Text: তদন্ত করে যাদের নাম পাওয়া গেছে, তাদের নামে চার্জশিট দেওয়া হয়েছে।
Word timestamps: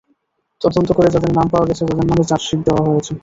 তদন্ত 0.61 0.89
করে 0.91 1.09
যাদের 1.09 1.31
নাম 1.33 1.47
পাওয়া 1.47 1.67
গেছে, 1.69 1.83
তাদের 1.89 2.05
নামে 2.09 2.23
চার্জশিট 2.23 2.59
দেওয়া 2.67 2.83
হয়েছে। 2.87 3.13